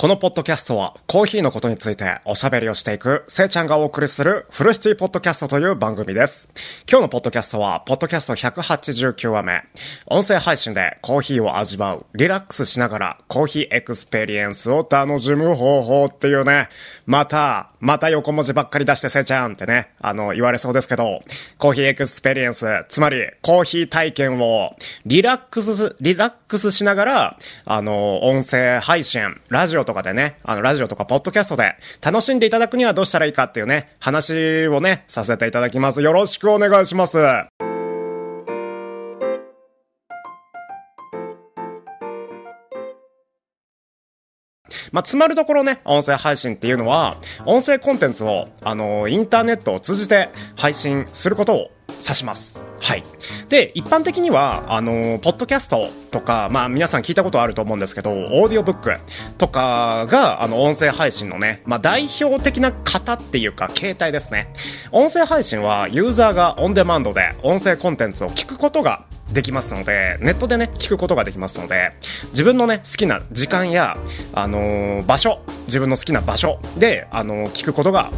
[0.00, 6.50] このポッドキャストはコーヒーのことについておしゃべりをしていくせいちゃんがお送りするフルシティポッドキャストという番組です。
[6.88, 9.64] 今日のポッドキャストは、ポッドキャスト189話目。
[10.06, 16.68] 音声配信でコーヒーを味わう、リラックスしながらコーヒーエクスペリエンスを楽しむ方法っていうね、
[17.04, 21.22] また、また横文字ばっかり出してせいちゃんってね、あの、言われそうですけど、
[21.58, 36.02] コーヒーエクスペリエンス、つまりコーヒー体験をリラックス、リラックスしながら、あの、音声配信、ラジオとかでね、あの、ラジオとかポッドキャストで楽しんでいただくにはどうしたらいいかっていうね、話をね、させていただきます。
[36.02, 37.18] よろしくお願いします。
[44.92, 52.60] まあ、つまるところね、音声配信っていうのは、音声コンテンツを、あの、インターネットを通じて配信することを指します。
[52.80, 53.02] はい。
[53.48, 58.92] で、一般的には、あの、ポッドキャストとか、まあ皆さん聞いたことあると思うんですけど、オーディオブック
[59.36, 64.52] とかが、あの、音声配信のね、まあ代表的な型っていうか、形態ですね。
[64.92, 71.92] 音声配信は、ユーザーがオンデマンドで音声コンテンツを聞くことができますので、ネットでね、聞くことができますので、
[72.30, 73.98] 自分のね、好きな時間や、
[74.34, 78.10] あのー場所、自分の好きな場所で、あのー聞くことが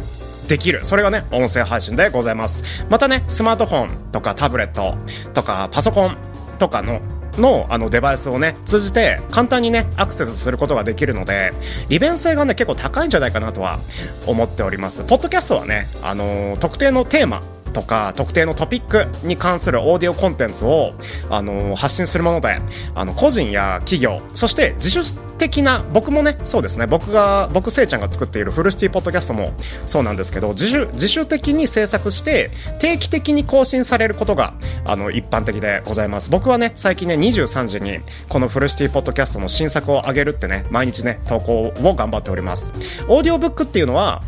[0.47, 0.79] できる。
[0.83, 2.85] それがね、音声配信でございます。
[2.89, 4.95] またね、スマートフォンとかタブレット
[5.33, 6.17] とかパソコン
[6.59, 7.01] とかの
[7.37, 11.53] のあのデバイスをね通じて簡単にねアクセスすることができるので
[11.87, 13.79] 利便性がね結構高いんじゃないかなとは
[14.27, 20.93] 思っておりますポッドキャストはねあのー特定のテーマとか特定のトピックに関するオーディオコンテンツを、
[21.29, 22.59] あの発信するもので
[22.95, 29.53] あの個人や企業そして自主的な僕もねそうですね僕が僕せいちゃんが作っているフルシティポッドキャストも
[29.87, 34.53] そうなんですけど自主自主的に制作して定期的に更新されることが
[34.85, 36.29] あの一般的でございます。
[36.29, 37.99] 僕はね最近ね23時に
[38.29, 42.71] このフルシティポッドキャストの新作を上げるってね毎日ね投稿を頑張っております。
[43.07, 44.21] オーディオブックっていうのは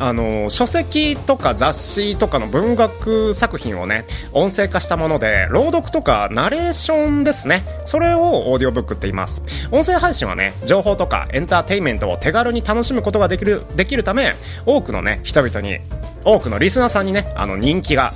[0.00, 7.62] あの書籍とか雑誌とかの文学作品をね音声化したもので朗読とかナレーションですね。
[7.84, 9.42] それをオーディオブックって言います。
[9.70, 14.34] 音声配信はね情報とかエンターテインメントを手軽に楽しむことができるできるため
[14.66, 15.78] 多くのね人々に
[16.24, 18.14] 多くのリスナーさんにねあの人気が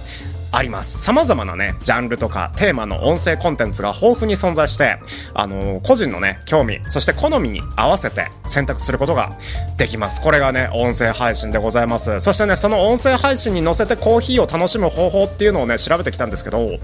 [0.55, 1.01] あります。
[1.03, 4.99] 様々なね、ジャンルとかテーマの音声コンテンツが豊富に存在して、
[5.35, 9.33] あのー個人のね、興味、そして好みに合わせて選択することが
[9.79, 10.21] できます。
[10.21, 12.21] これがね、音声配信でございます。
[12.21, 16.79] そしてね、その音声配信に乗せてコーヒーを楽しむ方法っていうのをね、調べてきたんですけど、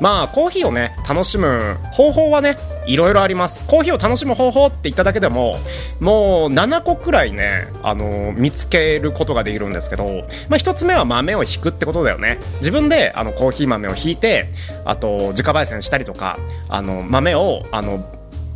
[0.00, 2.56] まあ、コーヒーをね、楽しむ方法はね、
[2.86, 3.64] いろいろあります。
[3.68, 5.54] コーヒーを楽しむ方法って言っただけでも、
[6.00, 12.38] もう7個くらいね、あのー見つけることができるんですけど、まあ、一つ目は豆を引くってことだよね。
[12.56, 14.46] 自分であのコーヒー豆をひいて、
[14.84, 18.04] あと自家焙煎したりとか、あの豆をあの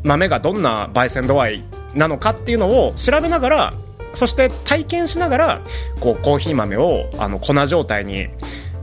[0.03, 3.75] 豆がどんな焙煎度合いなのかっていうのを調べながら、
[4.15, 5.61] そして体験しながら
[6.01, 8.29] こうコーヒー豆をあの粉状態に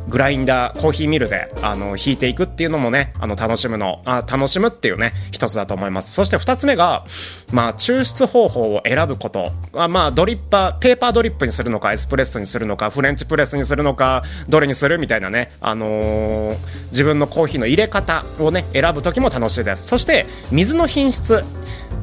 [0.10, 6.14] グラインダー、コーヒーミルで、あの、引いていくっていうのもね、あの、楽しむの、あ楽しむっていうね、一つだと思います。
[6.14, 7.06] そして二つ目が、
[7.52, 9.52] まあ、抽出方法を選ぶこと。
[9.74, 19.88] あまあ、ドリッパー、ペーパードリップにするのか、エスプレッソにするのか、フレンチプレスにするのか、どれにするみたいなね、あのー自分のコーヒーの入れ方をね、選ぶ時も楽しいです。
[19.88, 21.44] そして、水の品質。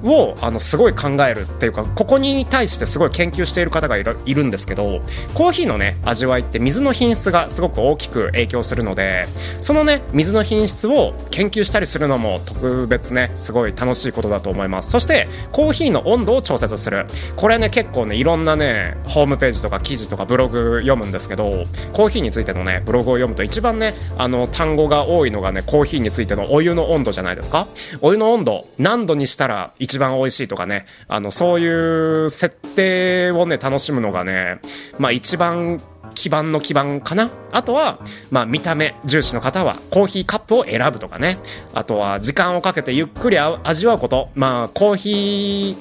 [0.05, 5.03] をあのすごい考えるっていうかここに対してすごい研究している方がいるいるんですけど
[5.35, 9.27] コーヒーのね味わいって水の品質がすごく大きく影響するので
[9.61, 14.91] そのね水の品質を研究したりするのも特別ねすごい楽しいことだと思います。
[14.91, 17.07] そしてコーヒーの温度を調節する。
[17.37, 27.67] これね結構ねいろんなねホームページとか記事とかブログ読むんですけどコーヒーについてのねブログを読むと一番ねあの単語が多いのがねコーヒーについてのお湯の温度じゃないですか？
[28.01, 30.87] お湯の温度何度にしたら一番美味しいとかね。
[31.09, 34.61] あのそういう設定をね楽しむのがね
[34.99, 35.83] まあ一番
[36.15, 37.29] 基盤の基盤かな。
[37.51, 37.99] あとは、
[38.31, 41.41] まあ、見た目重視の方はコーヒーカップを選ぶとかね。
[41.75, 44.29] あとは時間をかけてゆっくり味わうこと。
[44.37, 45.77] まあコーヒ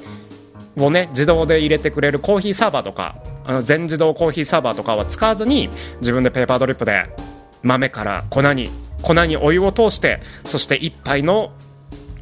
[0.75, 5.69] ーをね自動で入れてくれるコーヒーサーバーとかあの全自動コーヒーサーバーとかは使わずに
[5.99, 7.05] 自分でペーパードリップで
[7.61, 8.71] 豆から粉に
[9.03, 11.51] 粉にお湯を通してそして一杯の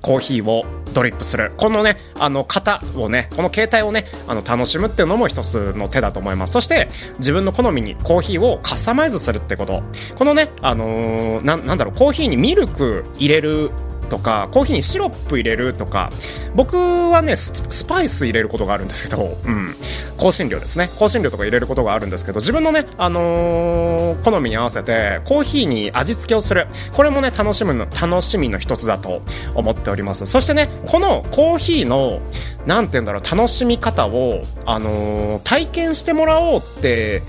[0.08, 1.52] コーヒーをドリップする。
[1.58, 6.54] このねあの型をねこの携帯をねあの楽しむっていうのも一つの手だと思います。
[6.54, 6.88] そして
[7.18, 9.84] 自分の好みにコーヒーをカスタマイズするってこと。
[10.16, 13.72] このねあのーななんだろうコーヒーにミルク入れる
[14.08, 16.10] とかコーヒーにシロップ入れるとか
[16.56, 19.76] 僕はねスパイス入れることがあるんですけど、うん、
[20.20, 20.90] 香辛料ですね。
[20.98, 26.68] 香辛料とか入れることがあるんですけど自分のね、あのー、好みに合わせてコーヒーに味付けをする。
[26.96, 29.22] これもね楽しむの楽しみの一つだと
[29.56, 30.26] 思っております。
[30.26, 32.22] そしてねこのコーヒーの
[32.66, 37.22] 何て言うんだろう楽しみ方を、あのー、体験してもらおうって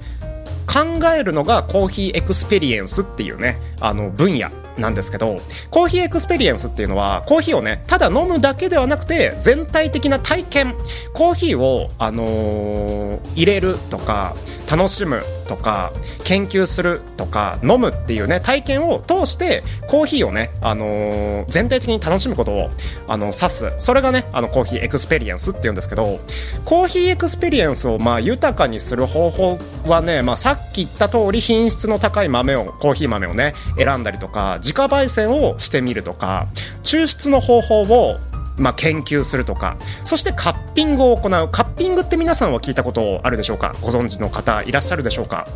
[0.66, 4.48] 考えるのがコーヒーエクスペリエンスっていうねあの分野。
[4.78, 5.36] なんですけど
[5.70, 10.74] コーヒーエクスペリエンスっていうのはコーヒーをねただ飲むだけではなくて全体的な体験。
[11.12, 14.34] コーヒーを、あのー、入れるとか
[14.70, 15.92] 楽しむとか
[16.24, 22.70] 研究するとか飲むっていうね体験を通してコーヒーをね、あのー、全体的に楽しむことを
[23.08, 23.72] あの指す。
[23.78, 26.20] それがねあのコーヒーエクスペリエンスっていうんですけど
[26.64, 36.48] コーヒーエクスペリエンスをまあ豊かにする方法はね、まあ、さっき言った通り品質の高い豆をコーヒー豆をね選んだりとか自家焙煎をしてみるとか
[36.82, 38.18] 抽出の方法を
[38.58, 39.76] まあ、研究するとか。
[40.04, 41.48] そしてカッピングを行う。
[41.50, 43.74] カッピングって皆さんは聞いたことあるでしょうか？
[43.80, 45.46] ご存知の方いらっしゃるでしょうか？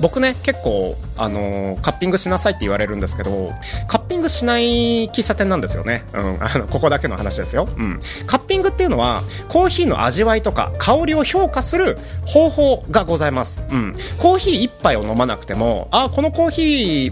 [0.00, 3.52] 僕ね結構あのー、カッピングしなさいって言われるんですけど
[3.86, 16.62] カッピングしない喫茶店なんですよね、うん、あのここだけの話ですよ、うん、カッピングっていうのはコーヒーの味わいとか香りを評価する方法がございます、うん、コーヒー1杯を飲まなくてもあこのコーヒ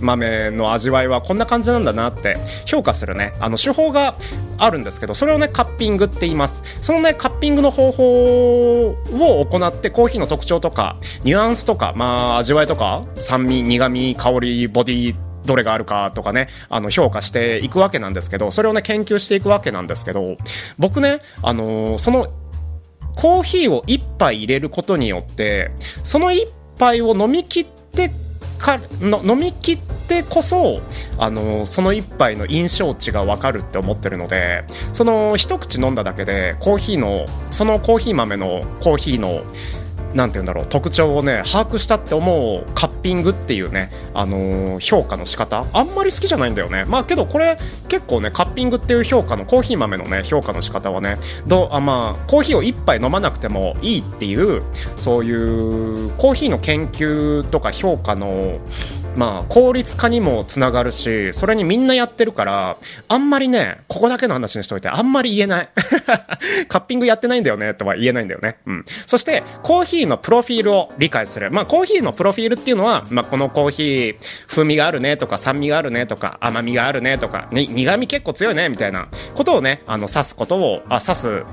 [0.01, 2.37] ー豆の味わいはこんな感じなんだなって
[2.67, 3.33] 評価するね。
[3.41, 4.17] あの手法が
[4.59, 6.63] あるんですけどそれをねカッピングって言います。
[6.81, 15.17] そのねカッピングの方法を行ってコーヒーの特徴とかニュアンスとかまあ味わいとか酸味苦味香りボディ
[15.47, 20.37] どれがあるかとかね、あの、評価していくわけなんですけど、それをね、研究していくわけなんですけど、
[20.77, 22.27] 僕ね、あのー、その、
[23.15, 25.71] コーヒーを1杯入れることによって、
[26.03, 26.49] その1
[26.79, 28.11] 杯を飲み切って
[28.59, 30.81] かの飲み切ってこそ
[31.19, 39.43] あのその一杯の印象値が分かるって思ってるのでその一口飲んだだけでコーヒーのそのコーヒー豆のコーヒーの
[40.15, 46.85] なんて言うんだろう特徴をね把握したって思うカッピングっていうね、あのー、評価の仕方あんまり好きじゃないんだよね。
[46.87, 47.57] まあけどこれ
[47.89, 54.65] 結構ねカッピングっていう評価のコーヒー豆のね評価の仕方はねどあまあコーヒーを1杯飲まなくてもいいっていう
[54.97, 58.59] そういうコーヒーの研究とか評価の
[59.17, 62.77] まあ効率化にもつながるしそれにみんなやってるから
[63.09, 65.69] あんまりねここだけの話にしといてあんまり言えない。
[66.69, 68.57] カッピングやってないんだよねとは言えないんだよね。
[68.67, 68.85] うん。
[69.07, 71.51] そしてコーヒーのプロフィールを理解する。
[71.51, 74.17] まあコーヒーのプロフィールっていうのは、まあ、このコーヒー
[74.49, 81.45] 風味があるねとか酸味があるねとか甘みがあるねとか、ね、苦味結構強いねみたいなことをねあの指すことをあ指す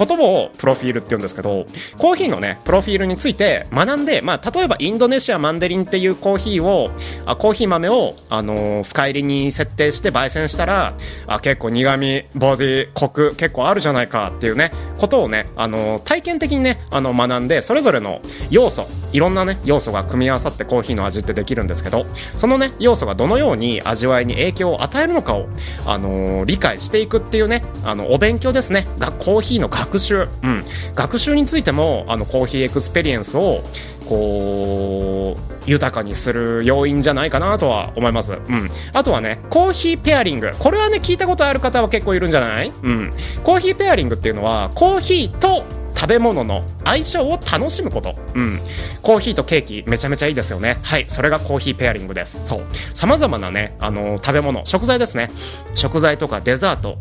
[0.00, 1.66] 言葉をプロフィールって言うんですけど
[1.98, 6.90] コーヒーのねプロフィールについて学んで、まあ、例えばインドネシアマンデリンっていうコーヒーを
[7.26, 10.94] あコーヒー豆を、あのー、深入りに設定して焙煎したら
[11.26, 22.06] あ結構苦味ボディコク結構あるじゃないかっていうねことをね、あのー、体験的にねあの学んでそれぞれの要素いろんなね要素が組み合わさってコーヒーの味ってできるんですけど
[22.36, 25.48] そのね要素がどのように味わいに影響を与えるのかを、
[25.86, 28.86] あのー、理解していくっていうねあのお勉強ですね。
[28.98, 30.64] がコーヒーの学習、うん、
[30.94, 33.62] 学習についてもあのコーヒーエクスペリエンスを
[34.08, 38.32] こう豊かにする要因じゃないかなとは思います。
[38.32, 38.70] うん。
[38.92, 40.50] あとはね、コーヒーペアリング。
[40.58, 42.72] これはね、聞いたことある方は結構いるんじゃない？
[42.82, 43.12] うん。
[43.44, 45.62] コーヒーペアリングっていうのは、コーヒーと
[45.94, 48.16] 食べ物の相性を楽しむこと。
[48.34, 48.60] うん。
[49.00, 50.78] コーヒーとケーキめちゃめちゃいいですよね。
[50.82, 51.04] はい。
[51.06, 52.46] それがコーヒーペアリングです。
[52.46, 52.62] そう。
[52.94, 55.30] 様々なね、あの、食べ物、食材ですね。
[55.74, 56.98] 食材とかデザート、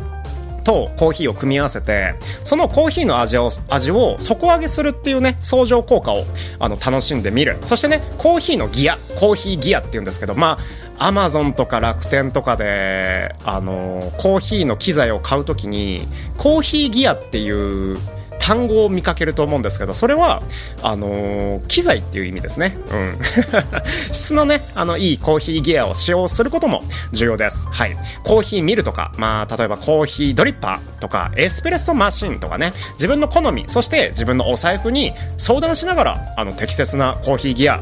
[0.70, 2.14] とコーヒーを組み合わせて
[2.44, 6.26] そのコーヒーの味を味を底上げするっていうね相乗効果を
[6.60, 7.58] あの楽しんでみる。
[7.64, 10.60] そしてねコーヒーのギアコーヒーギアっていうんですけどま
[10.98, 16.04] あアマゾンとか楽天とかであのコーヒーの機材を買う時に
[16.38, 17.98] コーヒーギアっていう
[18.40, 20.42] 単語を見かけると思うんですけどそれは
[20.82, 22.78] あのー、機材っていう意味ですね。
[22.92, 23.20] うん。
[24.12, 27.68] 質のねあのいいコーヒーギアを使用することも重要です。
[27.70, 27.96] はい。
[28.24, 37.80] コーヒーミルとかまあ例えばコーヒードリッパーとかエスプレッソマシンとかね自分の好みそして自分のお財布に相談しながらあの適切なコーヒーギア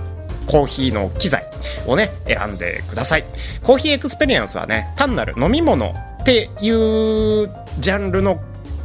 [0.48, 1.46] コーヒーの機材
[1.86, 3.26] をね選んでください。
[3.64, 7.50] コーヒーエクスペリエンスはね単なる飲み物っていう
[7.80, 8.40] ジャンルの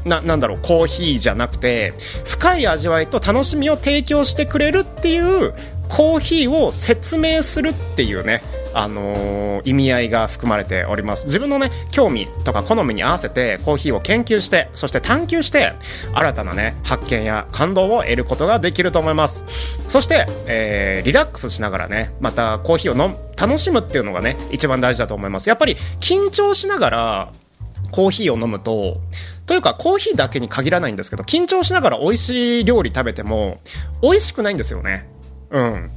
[0.04, 1.94] ななんだろうコーヒーじゃなくて
[2.24, 5.54] 深い味わいと楽しみを提供してくれるっていう
[5.88, 8.42] コーヒーを説明するっていうね
[8.74, 15.74] あのー、意味合いが含まれております自分のね興味とか好みに合わせてコーヒーを研究してそして探求して
[16.14, 19.44] 新たなね発見や感動を得ることができると思います
[19.88, 25.48] そして、えー、リラックスしながらねまたコーヒーを飲楽しむっていうのがね、一番大事だと思います。
[25.48, 27.32] やっぱり緊張しながら
[27.90, 29.00] コーヒーを飲むと、
[29.46, 33.60] というかコーヒーだけに限らないんですけど、緊張しながら美味しい料理食べても、
[34.02, 35.08] 美味しくないんですよね。
[35.50, 35.90] うん。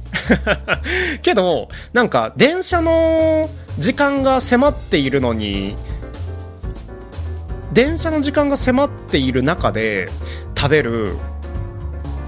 [1.22, 3.48] けど、なんか、電車の
[3.78, 5.76] 時間が迫っているのに、
[7.72, 10.08] 電車の時間が迫っている中で
[10.56, 11.16] 食べる、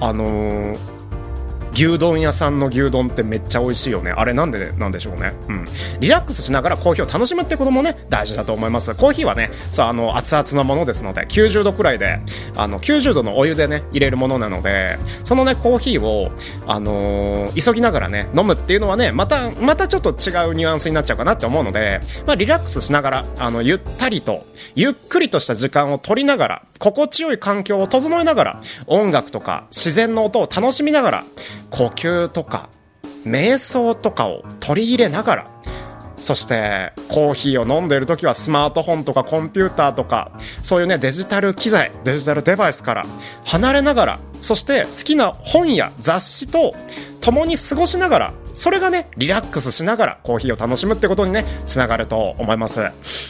[0.00, 0.97] あのー
[1.78, 4.10] 牛丼屋さんの牛丼ってめっちゃ美味しいよね。
[4.10, 5.32] あれなんでなんでしょうね。
[5.48, 5.64] うん。
[6.00, 8.96] リラックスしながらコーヒーを楽しむってこともね大事だと思います。
[8.96, 12.20] コーヒーはねそうあの熱々のものですので90度くらいで
[12.56, 16.32] あの90度のお湯でね入れるものなのでそのねコーヒーを
[16.66, 24.44] あのー、急ぎながらね飲むっていうのはねまたまたちょっと違うニュアンスになっちゃうかなって思うのでまあリラックスしながらあのゆったりと
[24.74, 31.24] ゆっくりとした時間を取りながら心地よい環境を整えながら音楽とか自然の音を楽しみながら
[31.70, 32.70] 呼吸とか
[33.24, 35.50] 瞑想とかを取り入れながら
[36.20, 40.32] そしてコーヒーを飲んでいる時はスマートフォンとかコンピューターとか
[40.62, 43.06] そういうねデジタル機材デジタルデバイスから
[43.44, 46.74] 離れながらそして好きな本や雑誌と
[47.20, 52.82] 共に過ごしながらそれがね、リラックスしながらコーヒーを楽しむってことにね、つながると思います。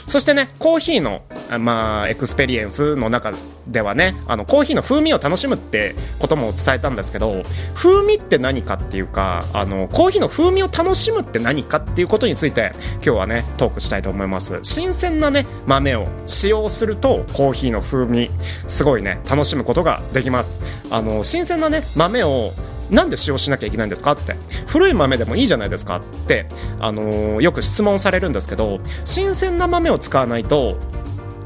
[0.09, 1.21] そしてね、コーヒーの、
[1.59, 3.35] まあ、エクスペリエンスの中
[3.67, 7.43] ではね、あの、コーヒーの風味を楽しむってことも伝えたんですけど、
[7.75, 14.61] 風味って何かっていうか、あの、コーヒーの風味を楽しむって何かっていうことについて、今日はね、トークしたいと思います。
[14.63, 18.31] 新鮮なね、豆を使用すると、コーヒーの風味、
[18.67, 20.63] すごいね、楽しむことができます。
[20.89, 22.55] あの、新鮮なね、豆を
[22.91, 24.37] なんで使用しなきゃいけないんですかって。
[24.67, 26.47] 古い豆でもいいじゃないですかって、
[26.81, 30.77] あのー、よく質問されるんですけど新鮮な豆を使わないと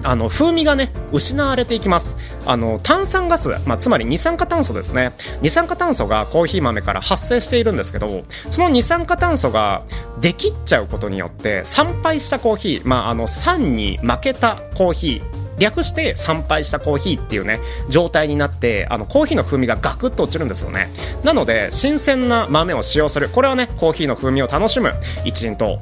[0.04, 2.16] あの風味がね失われていきます。
[2.46, 5.12] あの炭酸ガス、まあ、つまり二酸化炭素ですね。
[5.42, 9.84] 二酸化炭素がコーヒー豆から発生しているんですけどその二酸化炭素が
[10.20, 20.88] できっちゃうことによって参拝したコーヒー、まあ、あの酸に負けたコーヒー略して参拝したコーヒーっていうね状態になってあのコーヒーの風味がガクッと落ちるんですよね
[21.25, 24.92] なので新鮮な豆を使用するこれはねコーヒーの風味を楽しむ
[25.25, 25.80] 一因と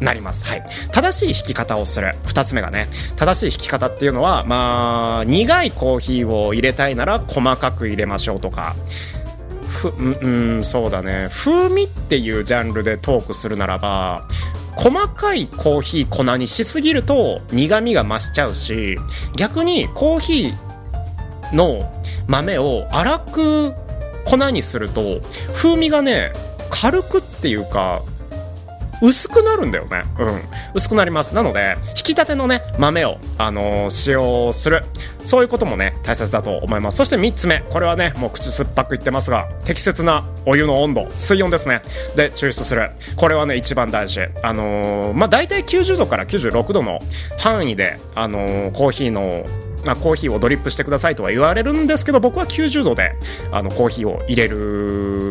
[0.00, 0.44] なります。
[0.44, 0.66] はい。
[0.92, 2.14] 正しい引き方をする。
[2.26, 2.86] 二つ目がね。
[3.16, 8.76] 正しい引き方っていうのは、まあ、苦いコーヒーを入れたいなら細かく入れましょうとか。
[9.76, 11.28] ふ、うん、そうだね。
[11.30, 14.26] 風味っていうジャンルでトークするならば、
[14.76, 18.98] 細かいコーヒー粉にしすぎると苦みが増しちゃうし
[19.36, 21.92] 逆にコーヒーの
[22.28, 23.72] 豆を粗く
[24.26, 25.20] 粉にすると
[25.54, 26.32] 風味がね
[26.70, 28.02] 軽くっていうか
[29.02, 30.04] 薄くなるんだよね。
[30.18, 30.40] うん。
[30.74, 31.34] 薄くなります。
[31.34, 34.84] なので、引き立てのね、豆を、あのー、使用する。
[35.22, 36.98] そういうこともね、大切だと思います。
[36.98, 37.60] そして3つ目。
[37.70, 41.82] これはね、もう口酸っぱく言ってますが、適切なお湯の温度、水温ですね。
[42.14, 42.90] で、抽出する。
[43.16, 44.20] これはね、一番大事。
[44.42, 47.00] あのー、まあ、大体90度から96度の
[47.38, 49.46] 範囲で、あのー、コーヒーの
[49.86, 53.14] まあ、コーヒーをドリップしてくださいとは言われるんですけど僕は90度で
[53.52, 54.56] あのコーヒーを入れる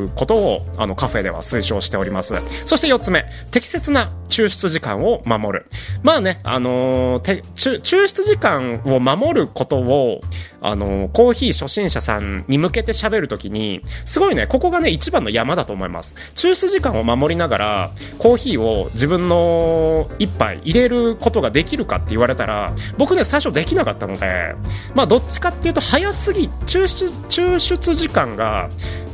[0.09, 2.35] ことをあのカフェでは推奨しております。
[2.65, 5.65] そして4つ目適切な抽出時間を守る。
[6.03, 10.21] まあねあのー、抽出時間を守ることを
[10.61, 16.15] あのー、コーヒー初心者さんに向けて喋るときにすごいねここがね一番の山だと思います。
[16.35, 24.55] 抽出時間を守りながらコーヒーを自分の一杯入れることができるかって言われたら僕ね最初できなかったので
[24.93, 28.69] まあどっちかっていうと早すぎ抽出抽出時間が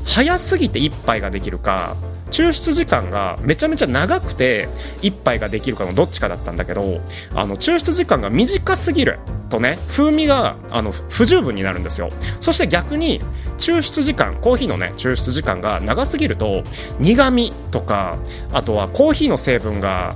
[0.06, 1.96] 早すぎて1杯ができるか
[2.32, 4.70] 抽出時間がめちゃめちゃ長くて
[5.02, 7.02] 1杯ができるかのどっちかだったんだけど
[7.36, 9.20] あの抽出時間が短すぎる
[9.50, 12.10] とね風味があの不十分になるんですよ。
[12.40, 13.22] そして逆に
[13.58, 16.64] 抽出時間コーヒーのね抽出時間が長すぎると
[17.00, 18.18] 苦味とか
[18.54, 20.16] あとはコーヒーの成分が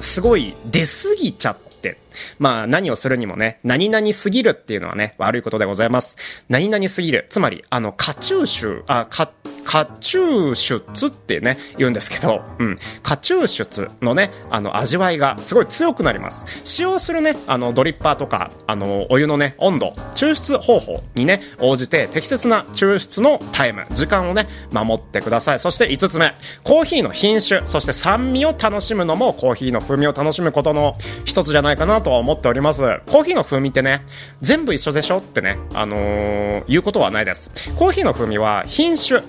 [0.00, 0.86] すごい出過
[1.16, 1.98] ぎちゃって、
[2.38, 6.16] まあ何をするにもね、何々すぎるっていうのはね、悪いことでございます。
[6.48, 7.26] 何々すぎる。
[7.30, 9.30] つまり、あの、過抽臭、あ、か、
[9.64, 12.78] 過抽出ってね、言うんですけど、うん。
[13.02, 16.46] 過抽出のね、あの、味わいがすごい強くなります。
[16.64, 25.60] 使用するね、あの、ドリッパーとか、あの、お湯のね、温度、抽出方法にね、応じて適切な抽出のタイム、時間をね、守ってください。
[25.60, 26.32] そして5つ目、
[26.64, 30.96] コーヒーの品種、そして酸味を楽しむのも、コーヒーの風味を楽しむことの
[31.26, 33.02] 一つじゃないかなとと思っております。
[33.06, 34.02] コーヒーの風味ってね、
[34.40, 37.52] 全部一緒でしょってね、あのー、言うことはないです。
[37.76, 39.20] コーヒーの風味は品種、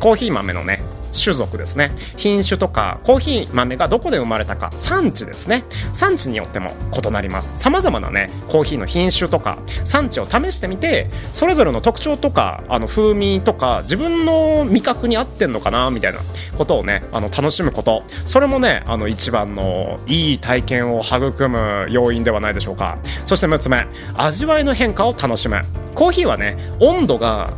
[0.00, 0.82] コーヒー豆のね
[1.12, 1.92] 種族ですね。
[2.16, 5.64] 品種とかコーヒー豆がどこで生まれたか産地ですね。
[5.92, 7.58] 産地によっても異なります。
[7.58, 16.20] さまざまなねコーヒーの品種とか産地を試してみてそれぞれの特徴とかあの風味とか自分の味覚に合ってんのかなみたいな
[16.56, 18.02] ことをねあの楽しむこと。
[18.24, 22.98] それもねあの一番のいい体験を育む要因ではないでしょうか。
[23.24, 25.60] そして6つ目味わいの変化を楽しむ。
[25.94, 27.54] コーヒーはね温度が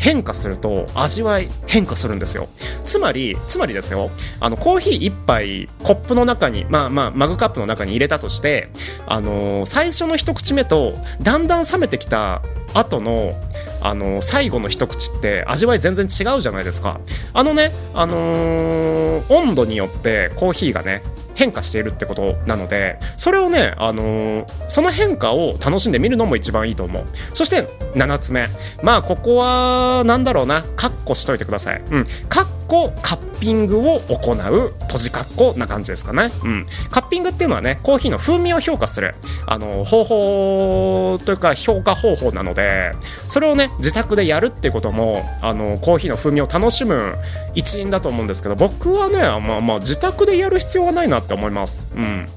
[0.00, 2.48] 変化すると味わい変化するんですよ。
[2.84, 4.10] つまりつまりですよ。
[4.40, 8.70] あのコーヒー1杯コップの中にまあまあマグカップの中に入れたとして
[9.06, 12.42] あの、最初の一口目とだんだん冷めてきた
[12.72, 13.34] 後の
[13.82, 17.00] あの最後の一口って味わい全然違うじゃないですか。
[17.34, 21.02] あのねあのー、温度によってコーヒーがね
[21.40, 27.06] 変化しているってことなのでそれをね、あのー、その変化を楽しんでみるのも一番いいと思う。
[27.32, 27.62] そして
[27.94, 28.46] 7つ目。
[28.82, 30.62] まあここは何だろうな。
[30.76, 31.82] カッコしといてください。
[31.90, 32.06] うん。
[32.28, 32.59] カッ
[33.02, 36.30] カッピングを行う閉じカッコな感じですかね。
[36.44, 36.66] うん。
[36.90, 39.14] カッピングっていうのはねコーヒーの風味を評価する
[39.46, 42.92] あの方法というか評価方法なので
[43.26, 47.14] それをね自宅でやるってこともあのコーヒーの風味を楽しむ
[47.54, 51.88] 一因だと思うんですけど僕はねまあまあ自宅でやる必要はないなって思います。
[51.94, 52.28] うん。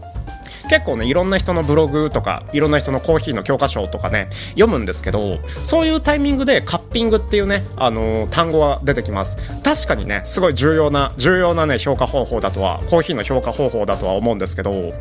[0.69, 9.37] 結構ねいろんな人のブログとかいろんな人のコーヒーの教科書とかね読むんですけどそういうタイミングでカッピングっていうね、あのー、単語が出てきます。
[9.61, 14.93] 確かにねすごい重要な重要なね評価方法だとはコーヒーの評価方法だとは思うんですけど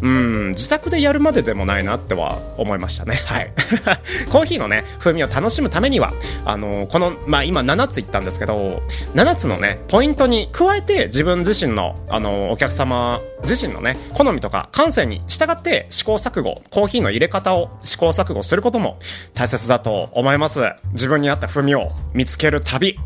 [0.00, 3.16] うん自宅でやるまででもないなっては思いましたね。
[3.26, 3.52] はい。
[4.30, 6.12] コーヒーのね風味を楽しむためには
[6.44, 8.82] あの、このまあ今7つ言ったんですけど
[9.14, 18.98] 7つのねポイントに加えて自分自身のあの、お客様自身のね好みとか感性に従って試行錯誤コーヒーの入れ方を試行錯誤することも
[19.34, 20.72] 大切だと思います。
[20.92, 22.98] 自分に合った風味を見つける旅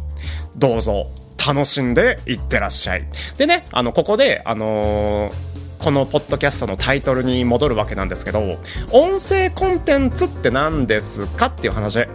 [0.57, 1.09] どうぞ
[1.45, 3.07] 楽しんでいってらっしゃい。
[3.37, 8.59] でねあのここであのーこのポッドキャストのタイトルに戻るわけなんですけど
[8.93, 12.07] 音声コンテンツって何ですかっていう話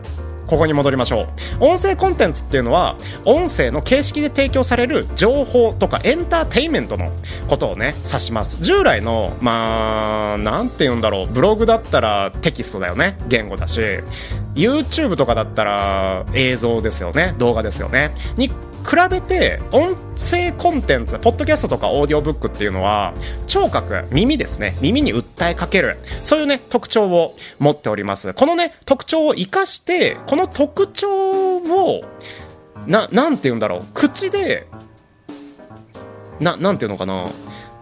[0.47, 1.27] ここに戻りましょ
[1.59, 1.65] う。
[1.65, 2.95] 音声コンテンツっていうのは
[3.25, 7.11] 音声の形式で提供される情報とかエンターテインメントの
[7.49, 8.63] ことをね指します。
[8.63, 13.17] 従来のまあなんて言うんだろうブログだったらテキストだよね。
[13.27, 13.81] 言語だし。
[14.55, 17.35] YouTube とかだったら映像ですよね。
[17.37, 18.15] 動画ですよね。
[18.37, 18.49] に
[18.87, 23.13] 比べて音声コンテンツポッドキャストとかオーディオブックっていうのは
[23.45, 24.77] 聴覚耳ですね。
[24.79, 25.97] 耳に訴えかける。
[26.23, 28.33] そういうね特徴を持っております。
[28.33, 32.05] このね特徴を生かしてこの特徴を
[32.85, 33.85] ななんて言うんだろう。
[33.93, 34.67] 口で
[36.39, 37.27] ななんていうのかな。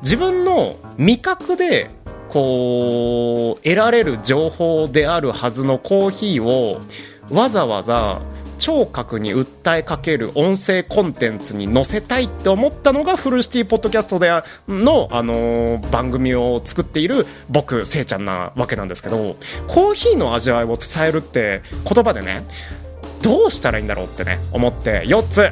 [0.02, 1.92] 自分の味覚で
[2.30, 6.82] こう得られる情報であるはずのコーヒーを
[7.30, 8.22] わざわざ
[8.58, 14.32] 聴覚に訴えかける音声コンテンツに載せたいって思ったのがフルシティポッドキャストで
[14.68, 19.36] の、あのー、番組を作っている僕せいちゃんなわけなんですけど
[19.68, 22.44] コーヒーの味わいを伝えるって言葉でね
[23.22, 25.52] どうしたらいいんだろうってね思って4つ。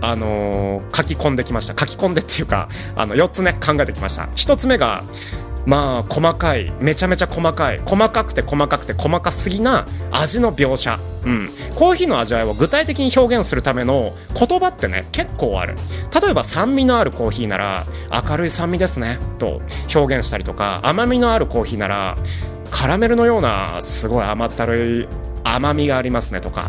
[0.00, 1.72] あのー、書き込んできました。
[1.72, 4.24] 書き込んでっていうかあの4つね考えてきました。
[4.36, 5.02] 1つ目が
[5.66, 6.72] まあ細かい。
[6.80, 7.80] めちゃめちゃ細かい。
[7.84, 15.74] 細かくて細かくて細かすぎな味の描写、うん、コーヒーの味わいを具体的に表現するための言葉ってね結構ある。
[16.22, 17.86] 例えば酸味のあるコーヒーなら
[18.28, 19.62] 明るい酸味ですねと
[19.94, 22.16] 表現したりとか甘みのあるコーヒーなら
[22.70, 25.08] カラメルのようなすごい甘ったるい
[25.44, 26.68] 甘みがありますねとか。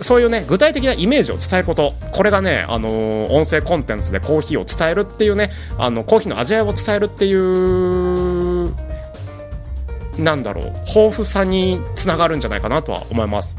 [0.00, 1.94] そういうね具体的なイメージを伝えること。
[2.12, 8.74] これがね、あのー、音声コンテンツでコーヒーを伝えるっていうねあのコーヒーの味わいを伝えるっていう
[10.18, 13.58] なんだろう豊富さにつながるんじゃないかなとは思います。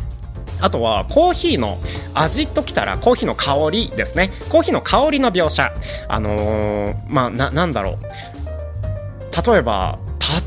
[0.60, 1.78] あとはコーヒーの
[2.16, 4.32] 味ときたらコーヒーの香りですね。
[4.50, 5.72] コーヒーの香りの描写。
[6.08, 9.52] あのー、まあななんだろう。
[9.52, 10.00] 例えば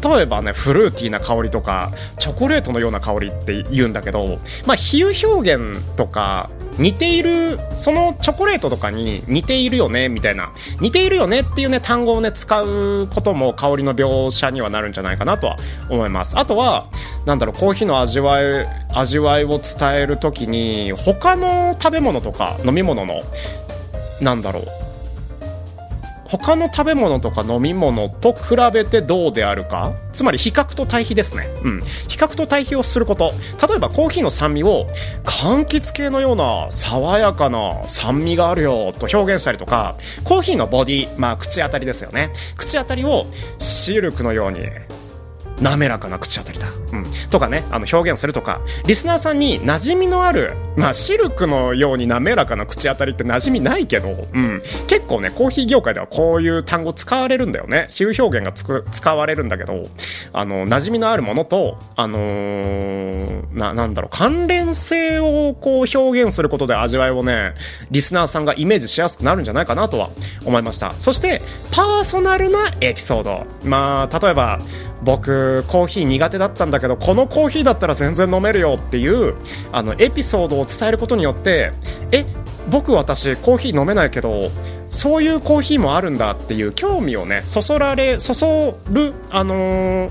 [0.03, 10.53] 例えばねフルーティーな香りとかチョコレートのような香りって言うんだけどまあ比喩表現とか似ているそのチョコレートとかに似ているよねみたいな。
[10.81, 15.57] 似ているよねっていうね単語をね使うことも香りの描写にはなるんじゃないかなとは
[15.91, 16.39] 思います。
[16.39, 16.87] あとは
[17.27, 23.23] なんだろうコーヒーの味わい味わいを伝える時に他の食べ物とか飲み物の
[24.21, 24.90] なんだろう
[26.31, 29.95] 他の食べ物とか飲み物と比べてどうであるか？
[30.13, 31.49] つまり比較と対比ですね。
[31.65, 31.81] うん。
[32.09, 33.33] 比較と対比をすること。
[33.69, 34.87] 例えばコーヒーの酸味を
[35.25, 42.31] 柑橘系のような爽やかな酸味があるよと表現したりとか、コーヒーのボディ、まあ口当たりですよね。
[42.57, 43.27] 口当たりを
[43.59, 44.61] シルクのように
[45.61, 46.69] 滑らかな口当たりだ。
[46.93, 47.05] うん。
[47.31, 54.63] とかね、あの表現するとか、リスナーさんに馴染みのある、まあシルクのように滑らかな口当たりって馴染みないけど、うん。
[54.89, 57.87] 結構ね、コーヒー業界ではこういう単語使われるんだよね。
[57.91, 59.87] 比喩表現がつく使われるんだけど、
[60.33, 67.55] あの、馴染みのあるものと、あのー、な、なんだろう、関連性をこう表現することで味わいをね、
[67.91, 70.11] リスナーさんがイメージしやすくなるんじゃないかなとは
[70.45, 70.95] 思いました。
[70.99, 73.47] そして、パーソナルなエピソード。
[73.65, 74.61] まあ、例えば、
[75.03, 79.37] 僕コーヒー苦手だったんだけどこのコーヒーだったら全然飲めるよっていう
[79.73, 81.73] あのエピソードを伝えることによって
[82.13, 82.27] え
[82.69, 84.51] 僕私コーヒー飲めないけど
[84.91, 90.11] そういうコーヒーもあるんだっていう興味をねそそられそそるあのー、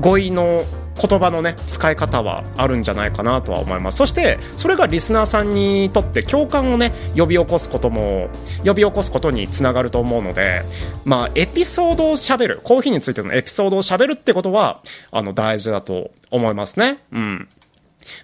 [0.00, 0.62] 語彙の
[1.00, 8.28] 言葉のね使い方はあるんじゃないかなとは思いますそしてそれがリスナーさんにとって共感をね呼び起こすことも
[8.64, 10.62] 呼び起こすことにつながると思うので
[11.04, 17.48] まあエピソードをしゃべるコーヒーについてのエピソードをしゃべるってことはあの大事だと思いますねうん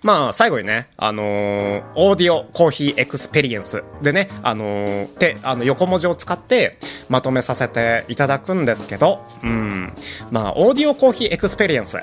[0.02, 9.92] まあ、最後にね、あのー、オーディオコーヒーエクスペリエンスでね、あのー、て、あの、横文字を使ってまとめさせていただくんですけど、うん。
[10.30, 11.98] まあ、オーディオコーヒーエクスペリエンス。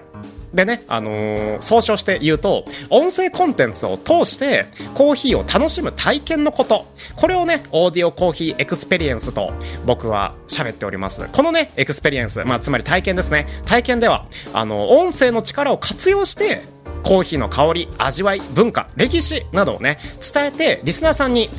[0.53, 6.85] でね、あのー、総称して言うと、音声コンテンツを通してコーヒーを楽しむ体験のこと。
[7.15, 9.53] これをね、オーディオコーヒーエクスペリエンスと
[9.85, 11.27] 僕は喋っております。
[11.31, 13.47] このね、エクスペリエンス、まあ、つまり体験ですね。
[13.65, 16.61] 体験では、あの、音声の力を活用して、
[17.03, 19.97] コーヒーの香り、味わい、文化、歴史などをね、
[20.33, 21.49] 伝えて、リスナーさんに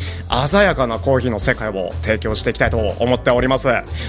[0.48, 3.68] 鮮やかなコーヒーの世界を提供していきたいと思っております。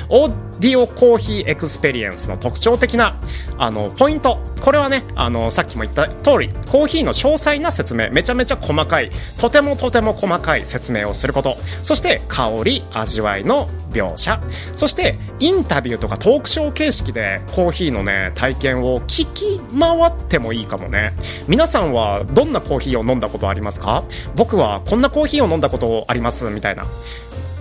[0.09, 3.15] オーディオコーヒーエクスペリエンスの特徴的な、
[3.57, 4.39] あの、ポイント。
[4.61, 11.57] これはね、あの、さっきも言った通り、コーヒーの詳細な説明、めちゃめちゃ細かい、とてもとても細かい説明をすること。
[11.81, 14.39] そして、香り、味わいの描写。
[14.75, 21.13] そして、インタビューとかトークショー形式でコーヒーのね、体験を聞き回ってもいいかもね。
[21.47, 24.03] 皆さんはどんなコーヒーを飲んだことありますか？
[24.35, 26.85] 僕はこんなコーヒーを飲んだことありますみたいな。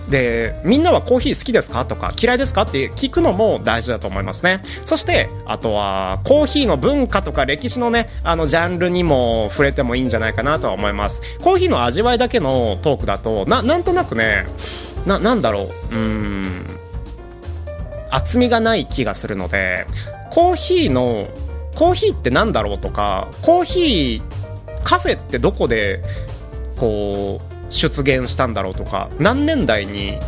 [0.09, 1.85] で、みんなはコーヒー好きですか？
[1.85, 2.63] とか嫌いですか？
[2.63, 4.61] って聞くのも大事だと思いますね。
[4.83, 11.21] そして、あとはコーヒーの文化とか歴史のね、あのジャンルにも触れてもいいんじゃないかなとは思います。
[11.39, 14.45] コーヒーの味わいだけのトークだと、な、なんとなくね、
[15.05, 16.65] な、なんだろう、うん、
[18.09, 19.87] 厚みがない気がするので、
[20.31, 21.27] コーヒーの
[21.75, 26.03] コーヒーって何だろうとかコーヒーカフェってどこで
[26.77, 30.19] こう出現したんだろうとか何年代に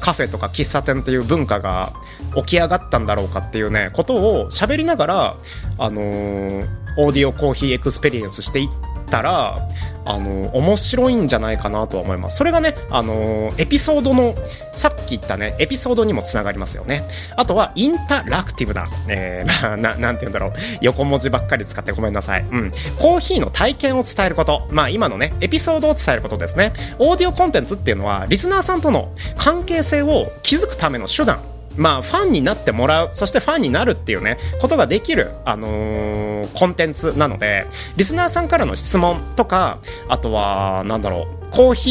[0.00, 1.92] カフェとか喫茶店っていう文化が
[2.36, 5.36] 起き上がったんだろうかっていうねことを喋りながら
[5.78, 8.68] あのー、オーディオコーヒーエクスペリエンスしていっ
[9.06, 9.68] たら
[10.06, 12.36] あの面白いんじゃないかなとは思います。
[12.36, 14.34] それがねあのエピソードの
[14.74, 17.02] さっき言ったねエピソードにもつながりますよね。
[17.36, 20.52] あとはインタラクティブな、えー、 ななんて言うんだろう。
[20.80, 22.44] 横文字ばっかり使ってごめんなさい。
[22.50, 22.70] うん。
[22.98, 24.66] コーヒーの体験を伝えること。
[24.70, 26.72] まあ今のねエピソードを伝えることですね。
[26.98, 31.40] オーディオコンテンツっていうのはリスナーさんとの関係性を築くための手段。
[31.76, 41.90] まあ、ファンになってもらう、そしてファンになるっていうね、ことができる、あのー、コンテンツなので、リスナーさんからの質問とか、あとは、なんだろう、コーヒ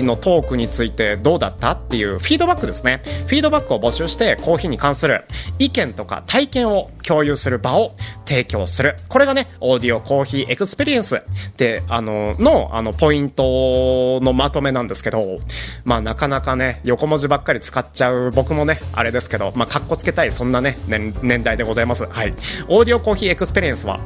[0.00, 3.02] ーのトークについてどうだったっていうフィードバックですね。
[3.26, 5.24] フィードバックを募集してコーヒーに関する
[5.58, 7.94] 意見とか体験を共有する場を
[8.26, 8.96] 提供する。
[9.08, 11.22] これがね、オーディオコーヒーエクスペリエンス
[11.56, 15.38] で、あの、の、あの、ポイントのまとめなんですけど、
[15.84, 22.06] まあなかなかね、横文字ばっかり使っちゃう僕もね、あれですけど、まあかっこつけたい、そんなね、年年代でございます。
[22.06, 22.34] はい。
[22.68, 24.00] オーディオコーヒーエクスペリエンスは、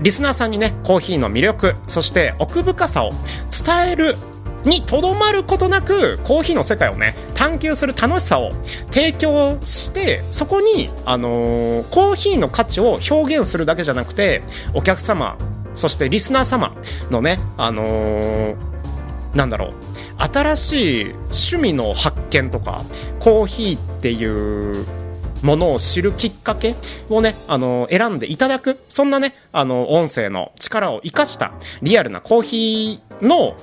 [0.00, 3.12] リスナーさんにね、コーヒーの魅力、そして奥深さを
[3.50, 4.16] 伝える
[4.64, 8.52] にとどまることなくコーヒーの世界をね探求する楽しさを
[8.90, 14.42] 提供してそこに、あのー、コーヒーの価値を表現するだけじゃなくて
[14.74, 15.36] お客様
[15.74, 16.74] そしてリスナー様
[17.10, 18.56] のね、あのー、
[19.34, 19.72] なんだろう
[20.18, 22.84] 新しい趣味の発見とか
[23.20, 24.86] コーヒーっていう
[25.42, 26.74] ものを知るきっかけ
[27.08, 33.56] をね、あの、選んでいただく、そんなね、あの、音声の力を活かしたリアルなコーヒーの、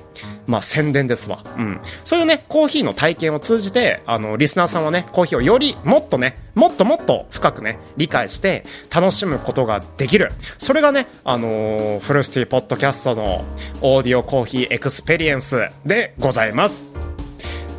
[0.46, 1.42] まあ、宣伝ですわ。
[1.56, 1.80] うん。
[2.04, 10.32] そういうね、コーヒーの体験を通じて、あの、リスナーさんはね、コーヒーをよりもっとね、もっともっと深くね、理解して楽しむことができる。
[10.58, 13.44] それがね、あのー、フルスティポッドキャストの
[13.80, 17.07] オーディオコーヒーエクスペリエンスでございます。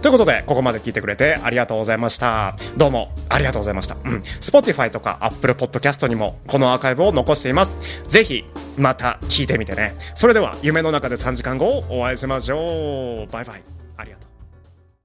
[0.01, 2.55] ということで、ここまで聞いてくれてありがとうございました。
[2.77, 3.97] どうもありがとうございました。
[4.05, 4.21] うん。
[4.39, 8.01] Spotify とか Apple Podcast にもこのアーカイブを残しています。
[8.03, 8.45] ぜひ、
[8.77, 9.95] また聞いてみてね。
[10.15, 13.31] それでは、夢の中で3時間後お会いしましょう。
[13.31, 13.61] バイバイ。
[13.97, 14.28] ありがとう。